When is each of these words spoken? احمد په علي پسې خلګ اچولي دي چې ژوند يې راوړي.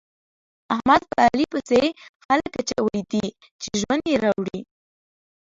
احمد 0.73 1.01
په 1.11 1.17
علي 1.27 1.45
پسې 1.51 1.81
خلګ 2.25 2.51
اچولي 2.61 3.01
دي 3.11 3.25
چې 3.61 3.69
ژوند 3.81 4.03
يې 4.11 4.15
راوړي. 4.23 4.59